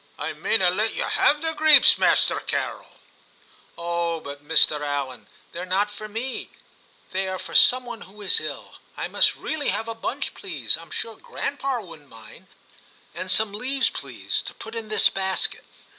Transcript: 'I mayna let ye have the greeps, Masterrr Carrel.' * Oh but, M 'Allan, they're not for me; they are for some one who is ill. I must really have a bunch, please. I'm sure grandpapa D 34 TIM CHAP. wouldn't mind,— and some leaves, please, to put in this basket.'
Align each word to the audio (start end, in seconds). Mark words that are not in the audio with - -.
'I 0.27 0.33
mayna 0.33 0.71
let 0.71 0.95
ye 0.95 1.01
have 1.03 1.43
the 1.43 1.53
greeps, 1.53 1.95
Masterrr 1.99 2.39
Carrel.' 2.47 2.87
* 3.41 3.77
Oh 3.77 4.19
but, 4.19 4.39
M 4.39 4.49
'Allan, 4.81 5.27
they're 5.51 5.63
not 5.67 5.91
for 5.91 6.07
me; 6.07 6.49
they 7.11 7.27
are 7.29 7.37
for 7.37 7.53
some 7.53 7.85
one 7.85 8.01
who 8.01 8.19
is 8.23 8.39
ill. 8.39 8.73
I 8.97 9.07
must 9.07 9.35
really 9.35 9.69
have 9.69 9.87
a 9.87 9.93
bunch, 9.93 10.33
please. 10.33 10.75
I'm 10.75 10.89
sure 10.89 11.17
grandpapa 11.17 11.53
D 11.53 11.53
34 11.53 11.53
TIM 11.53 11.77
CHAP. 11.81 11.87
wouldn't 11.89 12.09
mind,— 12.09 12.47
and 13.13 13.29
some 13.29 13.53
leaves, 13.53 13.91
please, 13.91 14.41
to 14.41 14.55
put 14.55 14.73
in 14.73 14.89
this 14.89 15.07
basket.' 15.07 15.65